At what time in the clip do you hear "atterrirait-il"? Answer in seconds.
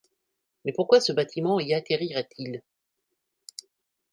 1.75-2.63